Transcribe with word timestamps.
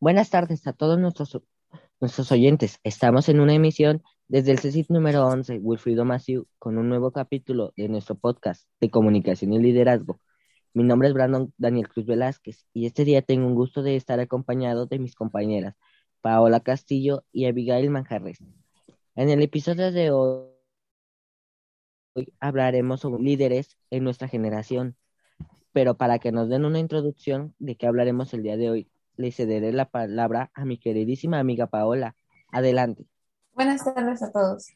Buenas 0.00 0.30
tardes 0.30 0.64
a 0.68 0.72
todos 0.72 0.96
nuestros, 0.96 1.40
nuestros 2.00 2.30
oyentes. 2.30 2.78
Estamos 2.84 3.28
en 3.28 3.40
una 3.40 3.54
emisión 3.54 4.04
desde 4.28 4.52
el 4.52 4.60
CECIT 4.60 4.90
número 4.90 5.26
11, 5.26 5.58
Wilfrido 5.58 6.04
Maciú, 6.04 6.46
con 6.60 6.78
un 6.78 6.88
nuevo 6.88 7.10
capítulo 7.10 7.72
de 7.76 7.88
nuestro 7.88 8.14
podcast 8.14 8.68
de 8.80 8.90
comunicación 8.90 9.52
y 9.54 9.58
liderazgo. 9.58 10.20
Mi 10.72 10.84
nombre 10.84 11.08
es 11.08 11.14
Brandon 11.14 11.52
Daniel 11.56 11.88
Cruz 11.88 12.06
Velázquez 12.06 12.64
y 12.72 12.86
este 12.86 13.04
día 13.04 13.22
tengo 13.22 13.48
un 13.48 13.56
gusto 13.56 13.82
de 13.82 13.96
estar 13.96 14.20
acompañado 14.20 14.86
de 14.86 15.00
mis 15.00 15.16
compañeras 15.16 15.74
Paola 16.20 16.60
Castillo 16.60 17.24
y 17.32 17.46
Abigail 17.46 17.90
Manjarres. 17.90 18.38
En 19.16 19.30
el 19.30 19.42
episodio 19.42 19.90
de 19.90 20.12
hoy 20.12 20.46
hablaremos 22.38 23.00
sobre 23.00 23.20
líderes 23.20 23.76
en 23.90 24.04
nuestra 24.04 24.28
generación, 24.28 24.96
pero 25.72 25.96
para 25.96 26.20
que 26.20 26.30
nos 26.30 26.48
den 26.48 26.64
una 26.64 26.78
introducción 26.78 27.56
de 27.58 27.76
qué 27.76 27.88
hablaremos 27.88 28.32
el 28.32 28.44
día 28.44 28.56
de 28.56 28.70
hoy, 28.70 28.90
le 29.18 29.32
cederé 29.32 29.72
la 29.72 29.84
palabra 29.84 30.50
a 30.54 30.64
mi 30.64 30.78
queridísima 30.78 31.38
amiga 31.38 31.66
Paola. 31.66 32.14
Adelante. 32.50 33.04
Buenas 33.52 33.84
tardes 33.84 34.22
a 34.22 34.32
todos. 34.32 34.68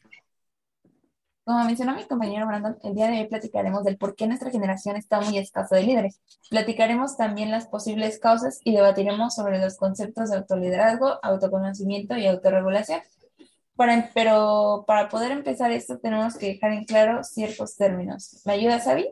Como 1.45 1.63
mencionó 1.65 1.95
mi 1.95 2.05
compañero 2.05 2.45
Brandon, 2.45 2.77
el 2.83 2.95
día 2.95 3.07
de 3.07 3.19
hoy 3.19 3.27
platicaremos 3.27 3.83
del 3.83 3.97
por 3.97 4.15
qué 4.15 4.27
nuestra 4.27 4.49
generación 4.49 4.95
está 4.95 5.19
muy 5.19 5.37
escasa 5.37 5.75
de 5.75 5.83
líderes. 5.83 6.21
Platicaremos 6.49 7.17
también 7.17 7.51
las 7.51 7.67
posibles 7.67 8.19
causas 8.19 8.59
y 8.63 8.73
debatiremos 8.73 9.35
sobre 9.35 9.59
los 9.59 9.75
conceptos 9.77 10.29
de 10.29 10.37
autoliderazgo, 10.37 11.19
autoconocimiento 11.21 12.15
y 12.15 12.27
autorregulación. 12.27 13.01
Para, 13.75 14.11
pero 14.13 14.83
para 14.85 15.09
poder 15.09 15.31
empezar 15.31 15.71
esto 15.71 15.97
tenemos 15.97 16.37
que 16.37 16.47
dejar 16.47 16.73
en 16.73 16.85
claro 16.85 17.23
ciertos 17.23 17.75
términos. 17.75 18.41
¿Me 18.45 18.53
ayuda, 18.53 18.79
Sabi? 18.79 19.09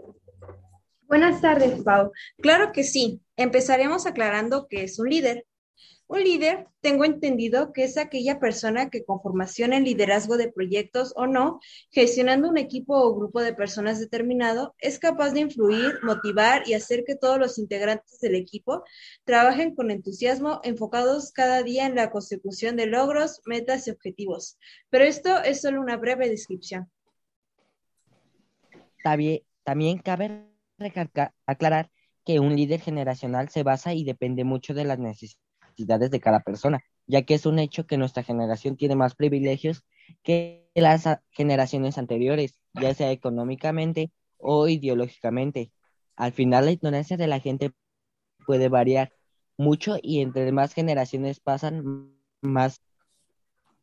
Buenas 1.12 1.42
tardes, 1.42 1.84
Pau. 1.84 2.14
Claro 2.38 2.72
que 2.72 2.86
sí. 2.86 3.20
Empezaremos 3.36 4.06
aclarando 4.06 4.68
qué 4.70 4.84
es 4.84 4.98
un 4.98 5.10
líder. 5.10 5.46
Un 6.08 6.24
líder, 6.24 6.68
tengo 6.80 7.04
entendido 7.04 7.74
que 7.74 7.84
es 7.84 7.98
aquella 7.98 8.40
persona 8.40 8.90
que 8.90 9.04
con 9.04 9.22
formación 9.22 9.74
en 9.74 9.84
liderazgo 9.84 10.38
de 10.38 10.54
proyectos 10.54 11.12
o 11.18 11.28
no, 11.28 11.60
gestionando 11.90 12.48
un 12.48 12.58
equipo 12.58 12.96
o 12.96 13.14
grupo 13.14 13.42
de 13.42 13.54
personas 13.54 14.00
determinado, 14.00 14.74
es 14.78 15.00
capaz 15.00 15.32
de 15.32 15.42
influir, 15.42 16.00
motivar 16.02 16.64
y 16.66 16.76
hacer 16.76 17.04
que 17.06 17.18
todos 17.18 17.38
los 17.38 17.60
integrantes 17.60 18.22
del 18.22 18.36
equipo 18.36 18.86
trabajen 19.26 19.76
con 19.76 19.92
entusiasmo, 19.92 20.62
enfocados 20.64 21.34
cada 21.34 21.62
día 21.62 21.88
en 21.88 21.96
la 21.96 22.10
consecución 22.10 22.78
de 22.78 22.86
logros, 22.86 23.42
metas 23.46 23.86
y 23.86 23.92
objetivos. 23.92 24.58
Pero 24.90 25.04
esto 25.04 25.44
es 25.44 25.60
solo 25.60 25.82
una 25.82 25.98
breve 25.98 26.30
descripción. 26.30 26.90
También, 29.04 29.42
también 29.66 29.98
cabe 29.98 30.51
aclarar 31.46 31.92
que 32.26 32.40
un 32.40 32.56
líder 32.56 32.80
generacional 32.82 33.50
se 33.50 33.64
basa 33.64 33.94
y 33.94 34.04
depende 34.04 34.44
mucho 34.44 34.74
de 34.74 34.86
las 34.86 35.00
necesidades 35.00 36.12
de 36.12 36.20
cada 36.20 36.42
persona, 36.42 36.84
ya 37.08 37.24
que 37.24 37.34
es 37.34 37.46
un 37.46 37.60
hecho 37.60 37.86
que 37.86 37.98
nuestra 37.98 38.24
generación 38.24 38.78
tiene 38.78 38.96
más 38.96 39.16
privilegios 39.16 39.84
que 40.24 40.70
las 40.76 41.06
generaciones 41.32 41.98
anteriores, 41.98 42.60
ya 42.74 42.94
sea 42.94 43.12
económicamente 43.12 44.12
o 44.38 44.68
ideológicamente. 44.68 45.72
Al 46.16 46.34
final, 46.34 46.66
la 46.66 46.72
ignorancia 46.72 47.18
de 47.18 47.28
la 47.28 47.40
gente 47.40 47.72
puede 48.46 48.70
variar 48.70 49.12
mucho 49.58 49.98
y 50.02 50.22
entre 50.22 50.52
más 50.52 50.74
generaciones 50.74 51.40
pasan, 51.40 52.14
más 52.42 52.82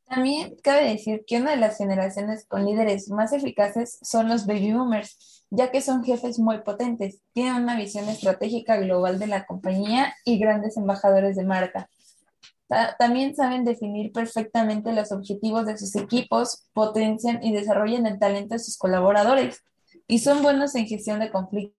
también 0.09 0.57
cabe 0.63 0.89
decir 0.89 1.25
que 1.27 1.37
una 1.37 1.51
de 1.51 1.59
las 1.59 1.77
generaciones 1.77 2.47
con 2.47 2.65
líderes 2.65 3.11
más 3.11 3.33
eficaces 3.35 3.99
son 4.01 4.29
los 4.29 4.47
baby 4.47 4.73
boomers, 4.73 5.38
ya 5.51 5.71
que 5.71 5.81
son 5.81 6.05
jefes 6.05 6.39
muy 6.39 6.59
potentes, 6.61 7.21
tienen 7.33 7.63
una 7.63 7.77
visión 7.77 8.09
estratégica 8.09 8.77
global 8.77 9.19
de 9.19 9.27
la 9.27 9.47
compañía 9.47 10.15
y 10.25 10.39
grandes 10.39 10.77
embajadores 10.77 11.37
de 11.37 11.45
marca. 11.45 11.89
también 12.99 13.35
saben 13.35 13.65
definir 13.65 14.13
perfectamente 14.13 14.93
los 14.93 15.11
objetivos 15.13 15.65
de 15.67 15.79
sus 15.79 15.97
equipos, 15.97 16.69
potencian 16.75 17.43
y 17.43 17.53
desarrollan 17.53 18.07
el 18.07 18.19
talento 18.19 18.55
de 18.55 18.59
sus 18.59 18.77
colaboradores 18.77 19.63
y 20.07 20.19
son 20.19 20.43
buenos 20.43 20.75
en 20.75 20.87
gestión 20.87 21.21
de 21.21 21.31
conflictos. 21.31 21.75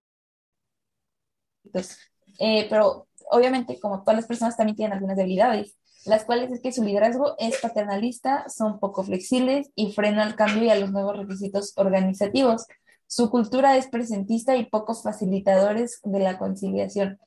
Eh, 2.39 2.67
pero 2.69 3.07
obviamente, 3.31 3.79
como 3.79 4.01
todas 4.01 4.15
las 4.15 4.27
personas, 4.27 4.57
también 4.57 4.75
tienen 4.77 4.93
algunas 4.93 5.17
debilidades 5.17 5.79
las 6.05 6.25
cuales 6.25 6.51
es 6.51 6.61
que 6.61 6.71
su 6.71 6.83
liderazgo 6.83 7.35
es 7.37 7.59
paternalista, 7.59 8.47
son 8.49 8.79
poco 8.79 9.03
flexibles 9.03 9.69
y 9.75 9.91
frenan 9.91 10.27
el 10.27 10.35
cambio 10.35 10.63
y 10.63 10.69
a 10.69 10.75
los 10.75 10.91
nuevos 10.91 11.17
requisitos 11.17 11.73
organizativos. 11.75 12.65
Su 13.09 13.31
cultura 13.31 13.75
es 13.75 13.87
presentista 13.87 14.55
y 14.55 14.67
pocos 14.67 15.01
facilitadores 15.01 15.99
de 16.03 16.19
la 16.19 16.37
conciliación. 16.37 17.19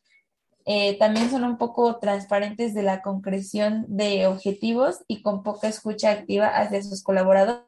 Eh, 0.65 0.97
también 0.97 1.29
son 1.29 1.43
un 1.43 1.59
poco 1.59 1.99
transparentes 1.99 2.73
de 2.73 2.85
la 2.85 3.03
concreción 3.03 3.85
de 3.89 4.29
objetivos 4.29 5.03
y 5.09 5.23
con 5.23 5.43
poca 5.43 5.67
escucha 5.67 6.13
activa 6.13 6.47
hacia 6.47 6.85
sus 6.85 7.03
colaboradores. 7.03 7.67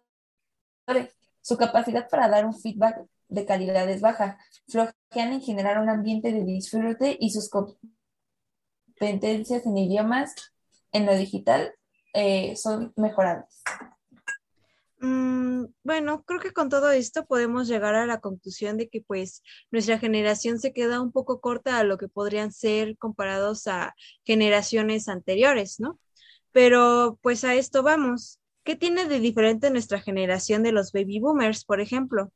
Su 1.41 1.57
capacidad 1.57 2.09
para 2.09 2.29
dar 2.29 2.47
un 2.47 2.55
feedback 2.55 3.05
de 3.27 3.47
calidad 3.47 3.91
es 3.91 4.01
baja. 4.01 4.39
Flojean 4.69 5.33
en 5.33 5.41
generar 5.41 5.81
un 5.81 5.89
ambiente 5.89 6.31
de 6.31 6.45
disfrute 6.45 7.17
y 7.19 7.31
sus 7.31 7.51
competencias 8.95 9.67
en 9.67 9.77
idiomas 9.77 10.37
en 10.93 11.07
lo 11.07 11.17
digital 11.17 11.75
eh, 12.13 12.55
son 12.55 12.93
mejorables. 12.95 13.61
Mm, 15.05 15.67
bueno, 15.83 16.25
creo 16.25 16.41
que 16.41 16.53
con 16.53 16.71
todo 16.71 16.91
esto 16.91 17.27
podemos 17.27 17.69
llegar 17.69 17.95
a 17.95 18.07
la 18.07 18.21
conclusión 18.21 18.79
de 18.79 18.89
que 18.89 19.03
pues 19.03 19.43
nuestra 19.71 19.99
generación 19.99 20.59
se 20.59 20.73
queda 20.73 21.01
un 21.03 21.13
poco 21.13 21.41
corta 21.43 21.79
a 21.79 21.85
lo 21.85 21.99
que 21.99 22.09
podrían 22.09 22.53
ser 22.53 22.97
comparados 22.97 23.67
a 23.67 23.95
generaciones 24.25 25.09
anteriores, 25.09 25.81
¿no? 25.81 26.01
Pero 26.53 27.19
pues 27.23 27.45
a 27.45 27.55
esto 27.55 27.83
vamos. 27.83 28.41
¿Qué 28.65 28.77
tiene 28.77 29.07
de 29.07 29.21
diferente 29.21 29.71
nuestra 29.71 30.01
generación 30.01 30.63
de 30.63 30.73
los 30.73 30.93
baby 30.93 31.21
boomers, 31.21 31.65
por 31.67 31.81
ejemplo? 31.83 32.33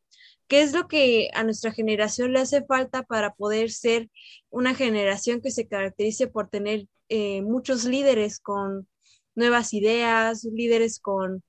¿Qué 0.47 0.61
es 0.63 0.75
lo 0.75 0.89
que 0.89 1.31
a 1.35 1.45
nuestra 1.45 1.73
generación 1.73 2.33
le 2.35 2.41
hace 2.41 2.65
falta 2.65 3.03
para 3.05 3.35
poder 3.35 3.71
ser 3.71 4.11
una 4.51 4.75
generación 4.75 5.41
que 5.41 5.51
se 5.51 5.69
caracterice 5.69 6.27
por 6.27 6.51
tener 6.51 6.87
eh, 7.09 7.41
muchos 7.43 7.85
líderes 7.85 8.41
con 8.41 8.89
nuevas 9.35 9.73
ideas, 9.73 10.45
líderes 10.45 11.01
con, 11.01 11.43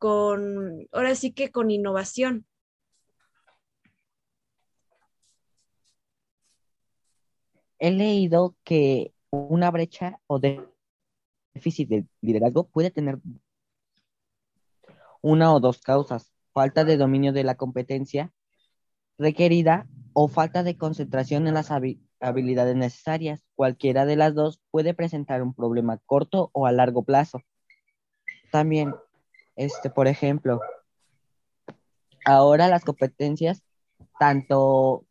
con, 0.00 0.88
ahora 0.92 1.14
sí 1.14 1.32
que 1.32 1.52
con 1.52 1.70
innovación. 1.70 2.46
He 7.78 7.90
leído 7.90 8.56
que 8.64 9.12
una 9.30 9.70
brecha 9.70 10.18
o 10.26 10.40
déficit 10.40 11.88
de 11.88 12.06
liderazgo 12.22 12.66
puede 12.68 12.90
tener 12.90 13.18
una 15.20 15.52
o 15.54 15.60
dos 15.60 15.80
causas, 15.80 16.32
falta 16.54 16.84
de 16.84 16.96
dominio 16.96 17.34
de 17.34 17.44
la 17.44 17.56
competencia 17.56 18.32
requerida 19.18 19.86
o 20.14 20.28
falta 20.28 20.62
de 20.62 20.78
concentración 20.78 21.46
en 21.46 21.54
las 21.54 21.70
habilidades 22.20 22.74
necesarias. 22.74 23.42
Cualquiera 23.54 24.06
de 24.06 24.16
las 24.16 24.34
dos 24.34 24.62
puede 24.70 24.94
presentar 24.94 25.42
un 25.42 25.52
problema 25.52 25.98
corto 26.06 26.48
o 26.54 26.66
a 26.66 26.72
largo 26.72 27.02
plazo. 27.02 27.42
También, 28.50 28.94
este, 29.60 29.90
por 29.90 30.08
ejemplo, 30.08 30.60
ahora 32.24 32.66
las 32.68 32.82
competencias, 32.82 33.62
tanto 34.18 35.04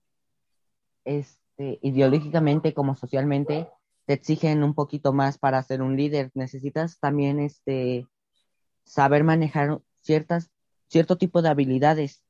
este, 1.05 1.77
ideológicamente 1.83 2.73
como 2.73 2.95
socialmente, 2.95 3.69
te 4.05 4.13
exigen 4.13 4.63
un 4.63 4.73
poquito 4.73 5.13
más 5.13 5.37
para 5.37 5.61
ser 5.61 5.83
un 5.83 5.95
líder. 5.95 6.31
Necesitas 6.33 6.99
también 6.99 7.39
este, 7.39 8.07
saber 8.85 9.23
manejar 9.23 9.81
ciertas, 10.01 10.49
cierto 10.87 11.17
tipo 11.19 11.43
de 11.43 11.49
habilidades 11.49 12.23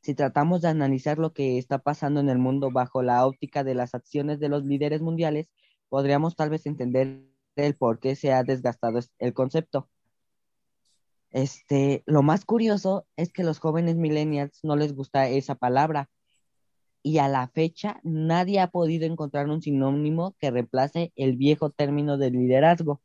si 0.00 0.14
tratamos 0.14 0.62
de 0.62 0.68
analizar 0.68 1.18
lo 1.18 1.32
que 1.32 1.58
está 1.58 1.78
pasando 1.78 2.20
en 2.20 2.28
el 2.28 2.38
mundo 2.38 2.70
bajo 2.70 3.02
la 3.02 3.26
óptica 3.26 3.64
de 3.64 3.74
las 3.74 3.96
acciones 3.96 4.38
de 4.38 4.48
los 4.48 4.64
líderes 4.64 5.00
mundiales, 5.00 5.50
podríamos 5.88 6.36
tal 6.36 6.50
vez 6.50 6.66
entender 6.66 7.24
el 7.56 7.74
por 7.74 7.98
qué 7.98 8.14
se 8.14 8.32
ha 8.32 8.44
desgastado 8.44 9.00
el 9.18 9.34
concepto. 9.34 9.88
Este, 11.30 12.02
lo 12.06 12.22
más 12.22 12.44
curioso 12.44 13.06
es 13.16 13.32
que 13.32 13.44
los 13.44 13.58
jóvenes 13.58 13.96
millennials 13.96 14.60
no 14.62 14.76
les 14.76 14.94
gusta 14.94 15.28
esa 15.28 15.54
palabra 15.54 16.08
y 17.02 17.18
a 17.18 17.28
la 17.28 17.48
fecha 17.48 18.00
nadie 18.02 18.60
ha 18.60 18.70
podido 18.70 19.06
encontrar 19.06 19.48
un 19.48 19.62
sinónimo 19.62 20.34
que 20.38 20.50
reemplace 20.50 21.12
el 21.16 21.36
viejo 21.36 21.70
término 21.70 22.18
de 22.18 22.30
liderazgo. 22.30 23.00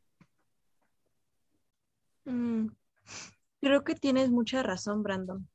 Mm, 2.26 2.68
creo 3.62 3.84
que 3.84 3.96
tienes 3.96 4.30
mucha 4.30 4.64
razón, 4.64 5.04
Brandon. 5.04 5.48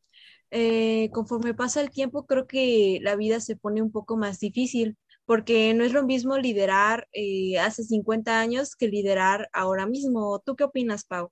Eh, 0.50 1.10
conforme 1.12 1.54
pasa 1.54 1.80
el 1.80 1.90
tiempo, 1.90 2.26
creo 2.26 2.46
que 2.46 3.00
la 3.02 3.16
vida 3.16 3.40
se 3.40 3.56
pone 3.56 3.82
un 3.82 3.92
poco 3.92 4.16
más 4.16 4.40
difícil, 4.40 4.96
porque 5.26 5.74
no 5.74 5.84
es 5.84 5.92
lo 5.92 6.04
mismo 6.04 6.38
liderar 6.38 7.08
eh, 7.12 7.58
hace 7.58 7.84
50 7.84 8.40
años 8.40 8.76
que 8.76 8.88
liderar 8.88 9.48
ahora 9.52 9.86
mismo. 9.86 10.40
¿Tú 10.44 10.56
qué 10.56 10.64
opinas, 10.64 11.04
Pau? 11.04 11.30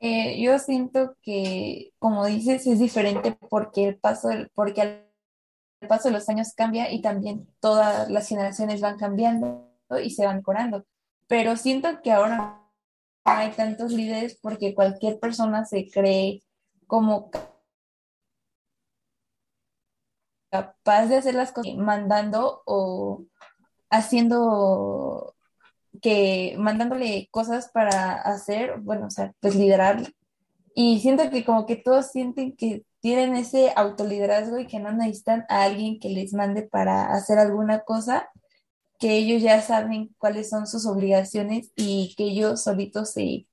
Eh, 0.00 0.40
yo 0.40 0.58
siento 0.58 1.16
que, 1.22 1.92
como 1.98 2.24
dices, 2.24 2.66
es 2.66 2.78
diferente 2.78 3.36
porque 3.50 3.88
el 3.88 3.98
paso, 3.98 4.30
porque 4.54 4.80
al 4.82 5.88
paso 5.88 6.08
de 6.08 6.14
los 6.14 6.28
años 6.28 6.54
cambia 6.54 6.90
y 6.90 7.02
también 7.02 7.46
todas 7.60 8.10
las 8.10 8.26
generaciones 8.28 8.80
van 8.80 8.98
cambiando 8.98 9.68
y 10.02 10.10
se 10.10 10.24
van 10.26 10.38
mejorando. 10.38 10.86
pero 11.26 11.56
siento 11.56 12.00
que 12.02 12.12
ahora 12.12 12.36
no 12.38 13.32
hay 13.32 13.52
tantos 13.52 13.92
líderes 13.92 14.38
porque 14.42 14.74
cualquier 14.74 15.20
persona 15.20 15.64
se 15.64 15.88
cree 15.90 16.42
como 16.86 17.30
capaz 20.50 21.06
de 21.06 21.16
hacer 21.16 21.34
las 21.34 21.52
cosas 21.52 21.74
mandando 21.76 22.62
o 22.66 23.24
haciendo 23.90 25.34
que 26.00 26.54
mandándole 26.58 27.28
cosas 27.30 27.70
para 27.72 28.12
hacer, 28.12 28.80
bueno, 28.80 29.06
o 29.06 29.10
sea, 29.10 29.32
pues 29.40 29.54
liderar. 29.54 30.12
Y 30.74 31.00
siento 31.00 31.30
que 31.30 31.44
como 31.44 31.66
que 31.66 31.76
todos 31.76 32.10
sienten 32.10 32.56
que 32.56 32.84
tienen 33.00 33.34
ese 33.34 33.72
autoliderazgo 33.76 34.58
y 34.58 34.66
que 34.66 34.78
no 34.78 34.92
necesitan 34.92 35.44
a 35.48 35.64
alguien 35.64 35.98
que 35.98 36.10
les 36.10 36.32
mande 36.32 36.62
para 36.62 37.12
hacer 37.12 37.38
alguna 37.38 37.80
cosa, 37.80 38.28
que 38.98 39.16
ellos 39.16 39.42
ya 39.42 39.62
saben 39.62 40.14
cuáles 40.18 40.50
son 40.50 40.66
sus 40.66 40.86
obligaciones 40.86 41.72
y 41.76 42.14
que 42.16 42.24
ellos 42.24 42.62
solitos 42.62 43.12
se, 43.12 43.46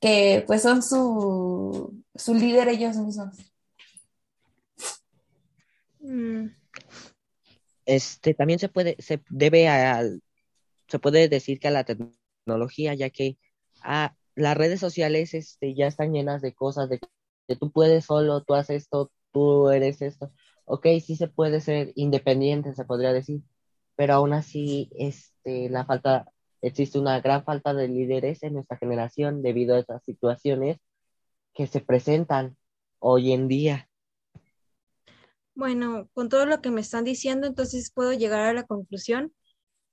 que 0.00 0.44
pues 0.46 0.62
son 0.62 0.82
su, 0.82 2.02
su 2.14 2.34
líder 2.34 2.68
ellos 2.68 2.96
mismos. 2.96 3.36
Mm. 6.00 6.46
Este 7.84 8.34
también 8.34 8.58
se 8.58 8.68
puede, 8.68 8.96
se 8.98 9.20
debe 9.28 9.68
al, 9.68 10.22
se 10.92 10.98
puede 10.98 11.26
decir 11.30 11.58
que 11.58 11.68
a 11.68 11.70
la 11.70 11.84
tecnología, 11.84 12.92
ya 12.92 13.08
que 13.08 13.38
a, 13.80 14.04
ah, 14.04 14.16
las 14.34 14.54
redes 14.58 14.78
sociales 14.78 15.32
este, 15.32 15.74
ya 15.74 15.86
están 15.86 16.12
llenas 16.12 16.42
de 16.42 16.52
cosas 16.52 16.90
de 16.90 17.00
que 17.48 17.56
tú 17.56 17.72
puedes 17.72 18.04
solo, 18.04 18.42
tú 18.42 18.52
haces 18.52 18.82
esto, 18.82 19.10
tú 19.32 19.70
eres 19.70 20.02
esto. 20.02 20.32
Ok, 20.66 20.86
sí 21.02 21.16
se 21.16 21.28
puede 21.28 21.62
ser 21.62 21.92
independiente, 21.94 22.74
se 22.74 22.84
podría 22.84 23.14
decir, 23.14 23.40
pero 23.96 24.12
aún 24.14 24.34
así 24.34 24.90
este, 24.98 25.70
la 25.70 25.86
falta, 25.86 26.26
existe 26.60 26.98
una 26.98 27.20
gran 27.22 27.42
falta 27.42 27.72
de 27.72 27.88
líderes 27.88 28.42
en 28.42 28.52
nuestra 28.52 28.76
generación 28.76 29.42
debido 29.42 29.76
a 29.76 29.78
esas 29.78 30.04
situaciones 30.04 30.76
que 31.54 31.66
se 31.66 31.80
presentan 31.80 32.58
hoy 32.98 33.32
en 33.32 33.48
día. 33.48 33.88
Bueno, 35.54 36.10
con 36.12 36.28
todo 36.28 36.44
lo 36.44 36.60
que 36.60 36.70
me 36.70 36.82
están 36.82 37.04
diciendo, 37.04 37.46
entonces 37.46 37.90
puedo 37.94 38.12
llegar 38.12 38.42
a 38.42 38.52
la 38.52 38.64
conclusión 38.64 39.32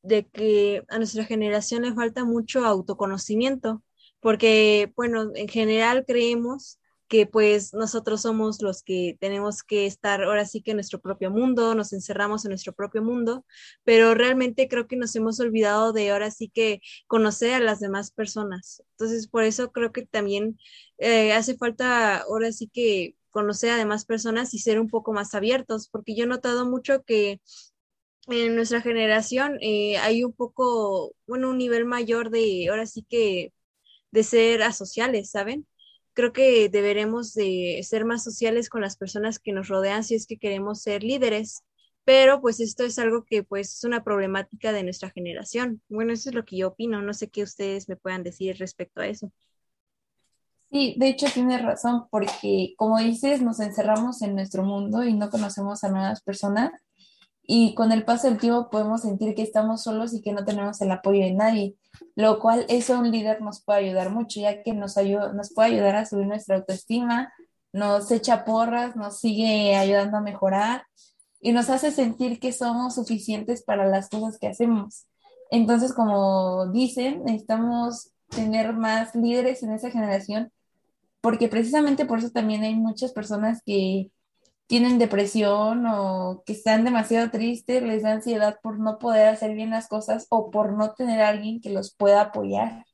de 0.02 0.28
que 0.28 0.84
a 0.90 0.98
nuestra 0.98 1.26
generación 1.26 1.84
le 1.84 1.94
falta 1.94 2.26
mucho 2.26 2.66
autoconocimiento, 2.66 3.84
porque, 4.20 4.92
bueno, 4.96 5.32
en 5.36 5.48
general 5.48 6.06
creemos 6.06 6.80
que 7.10 7.26
pues 7.26 7.74
nosotros 7.74 8.22
somos 8.22 8.62
los 8.62 8.84
que 8.84 9.18
tenemos 9.20 9.64
que 9.64 9.88
estar 9.88 10.24
ahora 10.24 10.46
sí 10.46 10.62
que 10.62 10.72
en 10.72 10.78
nuestro 10.78 11.02
propio 11.02 11.32
mundo, 11.32 11.74
nos 11.74 11.92
encerramos 11.92 12.46
en 12.46 12.50
nuestro 12.50 12.72
propio 12.74 13.02
mundo, 13.04 13.46
pero 13.84 14.14
realmente 14.14 14.68
creo 14.70 14.88
que 14.88 14.96
nos 14.96 15.16
hemos 15.16 15.40
olvidado 15.40 15.92
de 15.92 16.12
ahora 16.12 16.30
sí 16.32 16.50
que 16.54 16.82
conocer 17.08 17.54
a 17.56 17.60
las 17.60 17.80
demás 17.80 18.12
personas. 18.12 18.84
Entonces, 18.92 19.28
por 19.28 19.44
eso 19.44 19.72
creo 19.72 19.92
que 19.92 20.06
también 20.06 20.60
eh, 21.00 21.34
hace 21.34 21.58
falta 21.58 22.18
ahora 22.20 22.52
sí 22.52 22.70
que 22.72 23.16
conocer 23.32 23.72
a 23.72 23.78
demás 23.78 24.06
personas 24.06 24.54
y 24.54 24.60
ser 24.60 24.80
un 24.80 24.88
poco 24.88 25.12
más 25.12 25.34
abiertos, 25.34 25.90
porque 25.90 26.16
yo 26.16 26.26
he 26.26 26.28
notado 26.28 26.66
mucho 26.70 27.04
que 27.04 27.42
en 28.30 28.56
nuestra 28.56 28.82
generación 28.82 29.58
eh, 29.62 29.98
hay 29.98 30.24
un 30.24 30.34
poco, 30.34 31.14
bueno, 31.28 31.50
un 31.50 31.58
nivel 31.58 31.86
mayor 31.86 32.30
de, 32.30 32.68
ahora 32.70 32.86
sí 32.86 33.06
que, 33.10 33.54
de 34.12 34.24
ser 34.24 34.64
asociales, 34.64 35.32
¿saben? 35.32 35.68
Creo 36.14 36.34
que 36.34 36.70
deberemos 36.70 37.34
de 37.34 37.82
ser 37.84 38.06
más 38.06 38.24
sociales 38.24 38.70
con 38.70 38.82
las 38.82 38.98
personas 38.98 39.40
que 39.40 39.54
nos 39.54 39.68
rodean 39.68 40.04
si 40.04 40.16
es 40.16 40.28
que 40.28 40.38
queremos 40.38 40.82
ser 40.82 41.04
líderes, 41.04 41.64
pero 42.04 42.42
pues 42.42 42.60
esto 42.60 42.84
es 42.84 43.00
algo 43.00 43.24
que 43.24 43.44
pues 43.44 43.76
es 43.76 43.84
una 43.84 44.04
problemática 44.04 44.72
de 44.74 44.84
nuestra 44.84 45.12
generación. 45.12 45.82
Bueno, 45.90 46.14
eso 46.14 46.30
es 46.30 46.36
lo 46.36 46.46
que 46.46 46.58
yo 46.58 46.70
opino, 46.70 47.02
no 47.02 47.14
sé 47.14 47.30
qué 47.30 47.44
ustedes 47.44 47.88
me 47.90 47.96
puedan 47.96 48.24
decir 48.24 48.58
respecto 48.58 49.02
a 49.02 49.08
eso. 49.08 49.32
Sí, 50.72 50.96
de 50.98 51.08
hecho 51.08 51.26
tienes 51.34 51.64
razón, 51.64 52.08
porque 52.12 52.74
como 52.78 53.00
dices, 53.00 53.42
nos 53.42 53.60
encerramos 53.60 54.22
en 54.22 54.36
nuestro 54.36 54.64
mundo 54.64 55.04
y 55.04 55.14
no 55.14 55.30
conocemos 55.30 55.84
a 55.84 55.90
nuevas 55.90 56.22
personas 56.22 56.72
y 57.52 57.74
con 57.74 57.92
el 57.92 58.06
paso 58.06 58.28
del 58.28 58.38
tiempo 58.38 58.70
podemos 58.70 59.02
sentir 59.02 59.34
que 59.34 59.42
estamos 59.42 59.82
solos 59.82 60.14
y 60.14 60.22
que 60.22 60.34
no 60.34 60.46
tenemos 60.46 60.80
el 60.82 60.92
apoyo 60.92 61.22
de 61.22 61.34
nadie, 61.34 61.76
lo 62.14 62.40
cual 62.40 62.64
eso 62.70 63.00
un 63.00 63.10
líder 63.10 63.42
nos 63.42 63.64
puede 63.64 63.80
ayudar 63.80 64.12
mucho, 64.12 64.40
ya 64.40 64.62
que 64.62 64.72
nos, 64.74 64.98
ayuda, 64.98 65.34
nos 65.34 65.52
puede 65.52 65.70
ayudar 65.70 65.96
a 65.96 66.06
subir 66.06 66.28
nuestra 66.28 66.58
autoestima, 66.58 67.34
nos 67.74 68.12
echa 68.12 68.46
porras, 68.46 68.96
nos 68.96 69.20
sigue 69.20 69.76
ayudando 69.76 70.18
a 70.18 70.22
mejorar 70.22 70.84
y 71.42 71.52
nos 71.52 71.72
hace 71.72 71.90
sentir 71.90 72.40
que 72.40 72.54
somos 72.54 72.94
suficientes 72.94 73.64
para 73.64 73.88
las 73.88 74.10
cosas 74.10 74.38
que 74.38 74.48
hacemos. 74.48 75.08
Entonces, 75.50 75.92
como 75.92 76.68
dicen, 76.68 77.24
necesitamos 77.24 78.12
tener 78.30 78.74
más 78.74 79.16
líderes 79.16 79.64
en 79.64 79.72
esa 79.72 79.90
generación 79.90 80.52
porque 81.20 81.48
precisamente 81.48 82.06
por 82.06 82.20
eso 82.20 82.30
también 82.30 82.62
hay 82.62 82.76
muchas 82.76 83.12
personas 83.12 83.64
que 83.66 84.12
tienen 84.70 85.00
depresión 85.00 85.84
o 85.88 86.44
que 86.46 86.54
están 86.54 86.86
demasiado 86.86 87.32
tristes, 87.32 87.82
les 87.82 88.04
da 88.04 88.12
ansiedad 88.12 88.60
por 88.62 88.78
no 88.78 89.00
poder 89.00 89.30
hacer 89.30 89.56
bien 89.56 89.72
las 89.72 89.88
cosas 89.88 90.28
o 90.30 90.52
por 90.52 90.74
no 90.74 90.94
tener 90.94 91.22
a 91.22 91.30
alguien 91.30 91.60
que 91.60 91.72
los 91.72 91.96
pueda 91.96 92.22
apoyar. 92.22 92.86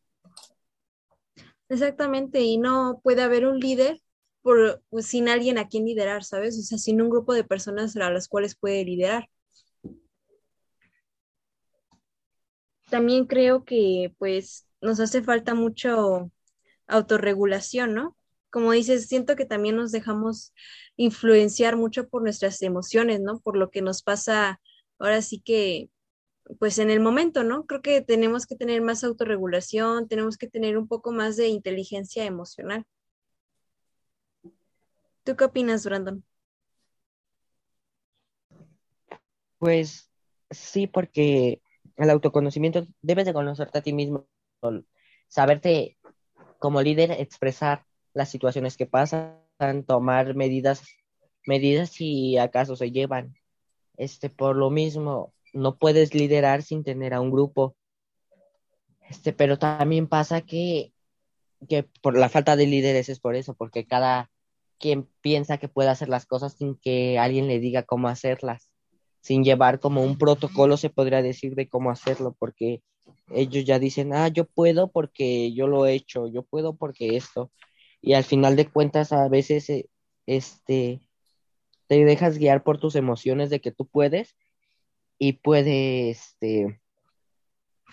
Exactamente, 1.67 2.39
y 2.39 2.57
no 2.57 3.01
puede 3.03 3.23
haber 3.23 3.45
un 3.45 3.59
líder 3.59 4.01
por, 4.41 4.83
pues, 4.89 5.07
sin 5.07 5.27
alguien 5.27 5.57
a 5.57 5.67
quien 5.67 5.83
liderar, 5.83 6.23
¿sabes? 6.23 6.57
O 6.57 6.61
sea, 6.61 6.77
sin 6.77 7.01
un 7.01 7.09
grupo 7.09 7.33
de 7.33 7.43
personas 7.43 7.93
a 7.97 8.09
las 8.09 8.29
cuales 8.29 8.55
puede 8.55 8.85
liderar. 8.85 9.27
También 12.89 13.25
creo 13.25 13.65
que 13.65 14.13
pues 14.17 14.65
nos 14.79 15.01
hace 15.01 15.21
falta 15.23 15.55
mucho 15.55 16.31
autorregulación, 16.87 17.95
¿no? 17.95 18.15
Como 18.49 18.71
dices, 18.71 19.07
siento 19.07 19.35
que 19.35 19.45
también 19.45 19.75
nos 19.75 19.91
dejamos 19.91 20.53
influenciar 20.95 21.75
mucho 21.75 22.07
por 22.07 22.23
nuestras 22.23 22.61
emociones, 22.61 23.19
¿no? 23.21 23.39
Por 23.39 23.57
lo 23.57 23.69
que 23.69 23.81
nos 23.81 24.01
pasa 24.01 24.61
ahora 24.97 25.21
sí 25.21 25.41
que, 25.41 25.89
pues 26.59 26.79
en 26.79 26.89
el 26.89 26.99
momento, 26.99 27.43
¿no? 27.43 27.65
Creo 27.65 27.81
que 27.81 28.01
tenemos 28.01 28.45
que 28.45 28.55
tener 28.55 28.81
más 28.81 29.03
autorregulación, 29.03 30.07
tenemos 30.07 30.37
que 30.37 30.47
tener 30.47 30.77
un 30.77 30.87
poco 30.87 31.11
más 31.11 31.35
de 31.37 31.47
inteligencia 31.47 32.25
emocional. 32.25 32.85
¿Tú 35.23 35.35
qué 35.35 35.43
opinas, 35.43 35.83
Brandon? 35.83 36.23
Pues 39.57 40.11
sí, 40.51 40.85
porque 40.87 41.61
el 41.95 42.09
autoconocimiento 42.09 42.85
debes 43.01 43.25
de 43.25 43.33
conocerte 43.33 43.79
a 43.79 43.81
ti 43.81 43.93
mismo, 43.93 44.27
saberte 45.27 45.97
como 46.59 46.81
líder 46.81 47.11
expresar 47.11 47.85
las 48.15 48.29
situaciones 48.29 48.77
que 48.77 48.87
pasan, 48.87 49.35
tomar 49.85 50.35
medidas, 50.35 50.83
medidas 51.45 51.89
si 51.89 52.37
acaso 52.37 52.75
se 52.75 52.89
llevan. 52.89 53.35
Este, 53.97 54.29
por 54.29 54.55
lo 54.55 54.71
mismo, 54.71 55.33
no 55.53 55.77
puedes 55.77 56.15
liderar 56.15 56.63
sin 56.63 56.83
tener 56.83 57.13
a 57.13 57.21
un 57.21 57.29
grupo. 57.29 57.75
Este, 59.09 59.33
pero 59.33 59.59
también 59.59 60.07
pasa 60.07 60.41
que, 60.41 60.93
que 61.67 61.83
por 62.01 62.17
la 62.17 62.29
falta 62.29 62.55
de 62.55 62.67
líderes 62.67 63.09
es 63.09 63.19
por 63.19 63.35
eso, 63.35 63.53
porque 63.53 63.85
cada 63.85 64.31
quien 64.79 65.07
piensa 65.21 65.57
que 65.57 65.67
puede 65.67 65.89
hacer 65.89 66.09
las 66.09 66.25
cosas 66.25 66.53
sin 66.53 66.75
que 66.75 67.19
alguien 67.19 67.47
le 67.47 67.59
diga 67.59 67.83
cómo 67.83 68.07
hacerlas, 68.07 68.69
sin 69.19 69.43
llevar 69.43 69.79
como 69.79 70.03
un 70.03 70.17
protocolo, 70.17 70.77
se 70.77 70.89
podría 70.89 71.21
decir, 71.21 71.55
de 71.55 71.67
cómo 71.67 71.91
hacerlo, 71.91 72.35
porque 72.39 72.81
ellos 73.29 73.65
ya 73.65 73.77
dicen, 73.77 74.13
ah, 74.13 74.29
yo 74.29 74.45
puedo 74.45 74.89
porque 74.89 75.51
yo 75.53 75.67
lo 75.67 75.85
he 75.85 75.93
hecho, 75.93 76.27
yo 76.27 76.43
puedo 76.43 76.75
porque 76.75 77.17
esto. 77.17 77.51
Y 78.05 78.13
al 78.13 78.23
final 78.23 78.55
de 78.55 78.69
cuentas, 78.69 79.11
a 79.11 79.27
veces, 79.27 79.67
eh, 79.71 79.89
este, 80.27 81.01
te 81.87 82.05
dejas 82.05 82.37
guiar 82.37 82.63
por 82.63 82.79
tus 82.79 82.95
emociones 82.95 83.49
de 83.49 83.59
que 83.59 83.71
tú 83.71 83.87
puedes 83.87 84.37
y 85.17 85.33
puede, 85.33 86.11
este, 86.11 86.79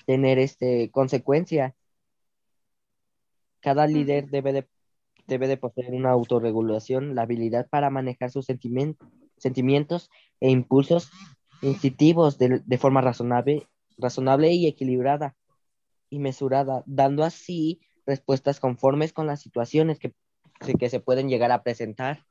tener, 0.07 0.39
este, 0.39 0.91
consecuencia. 0.91 1.75
Cada 3.61 3.87
líder 3.87 4.29
debe 4.29 4.53
de, 4.53 4.69
debe 5.27 5.49
de 5.49 5.57
poseer 5.57 5.95
una 5.95 6.11
autorregulación, 6.11 7.15
la 7.15 7.23
habilidad 7.23 7.69
para 7.71 7.89
manejar 7.89 8.31
sus 8.31 8.45
sentimientos 8.45 10.11
e 10.41 10.51
impulsos 10.51 11.11
instintivos 11.63 12.37
de, 12.37 12.61
de 12.65 12.79
forma 12.79 13.01
razonable 13.01 13.67
razonable 13.97 14.53
y 14.53 14.67
equilibrada 14.67 15.37
y 16.11 16.19
mesurada, 16.19 16.83
dando 16.87 17.25
así 17.25 17.81
respuestas 18.07 18.61
conformes 18.61 19.13
con 19.13 19.27
las 19.27 19.41
situaciones 19.41 19.99
que, 19.99 20.15
que 20.79 20.91
se 20.91 21.01
pueden 21.01 21.29
llegar 21.29 21.53
a 21.53 21.63
presentar. 21.63 22.25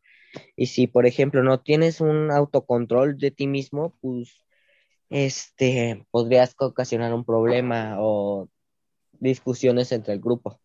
Y 0.56 0.68
si, 0.68 0.88
por 0.88 1.06
ejemplo, 1.06 1.44
no 1.44 1.60
tienes 1.60 2.01
un 2.01 2.32
autocontrol 2.32 3.18
de 3.18 3.32
ti 3.32 3.48
mismo, 3.48 3.98
pues 4.01 4.38
este 5.10 6.06
podrías 6.10 6.56
ocasionar 6.58 7.13
un 7.13 7.25
problema 7.25 7.98
o 8.00 8.48
discusiones 9.20 9.92
entre 9.92 10.13
el 10.13 10.22
grupo. 10.22 10.60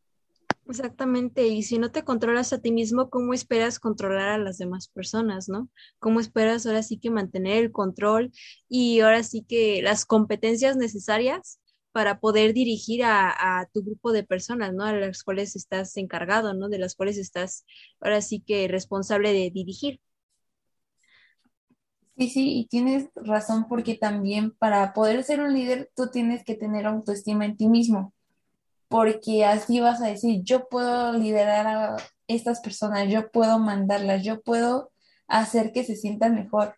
Exactamente, 0.69 1.47
y 1.47 1.63
si 1.63 1.79
no 1.79 1.93
te 1.93 2.03
controlas 2.03 2.53
a 2.53 2.61
ti 2.61 2.73
mismo, 2.73 3.09
¿cómo 3.09 3.35
esperas 3.35 3.79
controlar 3.79 4.29
a 4.31 4.39
las 4.39 4.59
demás 4.59 4.89
personas, 4.89 5.49
no? 5.49 5.69
¿Cómo 6.01 6.19
esperas 6.19 6.67
ahora 6.67 6.83
sí 6.83 6.99
que 6.99 7.09
mantener 7.09 7.59
el 7.59 7.71
control 7.71 8.33
y 8.69 8.99
ahora 8.99 9.23
sí 9.23 9.45
que 9.49 9.81
las 9.81 10.05
competencias 10.05 10.77
necesarias 10.77 11.61
para 11.97 12.21
poder 12.21 12.53
dirigir 12.53 13.05
a, 13.07 13.67
tu 13.73 13.83
grupo 13.83 14.13
de 14.13 14.23
personas, 14.23 14.75
¿no? 14.75 14.85
A 14.85 14.93
las 14.93 15.23
cuales 15.23 15.57
estás 15.57 15.97
encargado, 15.97 16.53
¿no? 16.53 16.69
De 16.69 16.79
las 16.79 16.95
cuales 16.95 17.17
estás 17.17 17.65
ahora 18.03 18.21
sí 18.21 18.41
que 18.47 18.69
responsable 18.69 19.33
de 19.33 19.51
dirigir. 19.51 20.03
Sí, 22.19 22.29
sí, 22.29 22.59
y 22.59 22.67
tienes 22.67 23.09
razón 23.15 23.67
porque 23.67 23.95
también 23.95 24.51
para 24.51 24.93
poder 24.93 25.25
ser 25.25 25.41
un 25.41 25.55
líder 25.55 25.91
tú 25.97 26.11
tienes 26.11 26.45
que 26.45 26.55
tener 26.55 26.85
autoestima 26.85 27.47
en 27.47 27.57
ti 27.57 27.67
mismo, 27.67 28.13
porque 28.89 29.47
así 29.47 29.81
vas 29.81 30.03
a 30.03 30.09
decir, 30.09 30.43
yo 30.45 30.69
puedo 30.69 31.15
liderar 31.15 31.67
a 31.67 31.97
estas 32.27 32.61
personas, 32.61 33.09
yo 33.09 33.31
puedo 33.31 33.59
mandarlas, 33.59 34.23
yo 34.23 34.43
puedo 34.43 34.93
hacer 35.29 35.73
que 35.73 35.83
se 35.83 35.97
sientan 35.97 36.35
mejor, 36.35 36.77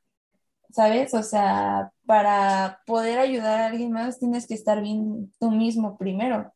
¿sabes? 0.79 1.13
O 1.13 1.25
sea, 1.25 1.91
para 2.07 2.83
poder 2.87 3.19
ayudar 3.19 3.61
a 3.61 3.67
alguien 3.67 3.91
más 3.91 4.21
tienes 4.21 4.47
que 4.47 4.55
estar 4.55 4.81
bien 4.81 5.33
tú 5.41 5.51
mismo 5.51 5.99
primero. 5.99 6.53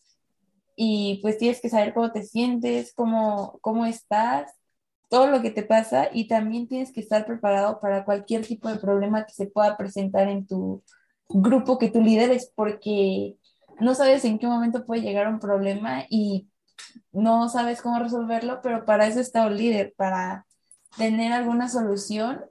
Y 0.77 1.19
pues 1.23 1.39
tienes 1.39 1.61
que 1.61 1.69
saber 1.69 1.93
cómo 1.93 2.13
te 2.13 2.23
sientes, 2.23 2.95
cómo, 2.95 3.59
cómo 3.63 3.85
estás 3.85 4.53
todo 5.11 5.27
lo 5.27 5.43
que 5.43 5.51
te 5.51 5.65
pasa 5.65 6.09
y 6.13 6.29
también 6.29 6.69
tienes 6.69 6.93
que 6.93 7.01
estar 7.01 7.27
preparado 7.27 7.81
para 7.81 8.05
cualquier 8.05 8.47
tipo 8.47 8.69
de 8.69 8.79
problema 8.79 9.27
que 9.27 9.35
se 9.35 9.49
pueda 9.49 9.77
presentar 9.77 10.29
en 10.29 10.47
tu 10.47 10.85
grupo 11.29 11.79
que 11.79 11.91
tú 11.91 12.01
lideres, 12.01 12.53
porque 12.55 13.37
no 13.81 13.97
sabes 13.97 14.25
en 14.25 14.39
qué 14.39 14.47
momento 14.47 14.87
puede 14.87 15.03
llegar 15.03 15.27
un 15.27 15.41
problema 15.41 16.05
y 16.09 16.49
no 17.11 17.49
sabes 17.49 17.83
cómo 17.83 17.99
resolverlo, 17.99 18.61
pero 18.63 18.85
para 18.85 19.09
eso 19.09 19.19
está 19.19 19.47
un 19.47 19.57
líder, 19.57 19.95
para 19.97 20.47
tener 20.97 21.33
alguna 21.33 21.69
solución 21.69 22.45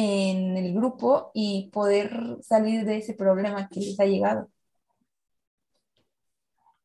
en 0.00 0.56
el 0.56 0.74
grupo 0.74 1.30
y 1.34 1.70
poder 1.72 2.38
salir 2.42 2.84
de 2.84 2.98
ese 2.98 3.14
problema 3.14 3.68
que 3.68 3.80
les 3.80 4.00
ha 4.00 4.06
llegado. 4.06 4.50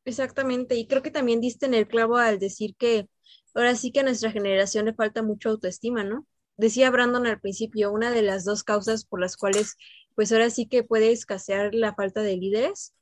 Exactamente, 0.04 0.76
y 0.76 0.86
creo 0.86 1.02
que 1.02 1.10
también 1.10 1.40
diste 1.40 1.66
en 1.66 1.74
el 1.74 1.88
clavo 1.88 2.16
al 2.16 2.38
decir 2.38 2.76
que 2.76 3.08
ahora 3.54 3.74
sí 3.74 3.90
que 3.90 4.00
a 4.00 4.02
nuestra 4.04 4.30
generación 4.30 4.84
le 4.84 4.94
falta 4.94 5.22
mucho 5.22 5.50
autoestima, 5.50 6.04
¿no? 6.04 6.26
Decía 6.56 6.90
Brandon 6.90 7.26
al 7.26 7.40
principio, 7.40 7.92
una 7.92 8.10
de 8.10 8.22
las 8.22 8.44
dos 8.44 8.62
causas 8.62 9.04
por 9.04 9.20
las 9.20 9.36
cuales, 9.36 9.76
pues 10.14 10.30
ahora 10.32 10.50
sí 10.50 10.66
que 10.66 10.84
puede 10.84 11.10
escasear 11.10 11.74
la 11.74 11.94
falta 11.94 12.22
de 12.22 12.36
líderes 12.36 12.94